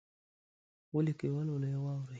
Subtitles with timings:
[0.95, 2.07] ولیکئ، ولولئ او واورئ!